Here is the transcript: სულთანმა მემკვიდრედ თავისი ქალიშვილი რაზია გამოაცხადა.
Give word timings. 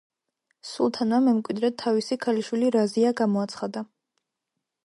სულთანმა 0.69 1.19
მემკვიდრედ 1.25 1.77
თავისი 1.83 2.19
ქალიშვილი 2.25 2.73
რაზია 2.79 3.15
გამოაცხადა. 3.23 3.89